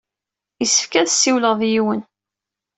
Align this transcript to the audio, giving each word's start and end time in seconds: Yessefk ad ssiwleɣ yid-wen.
Yessefk 0.61 0.93
ad 1.01 1.07
ssiwleɣ 1.09 1.53
yid-wen. 1.63 2.01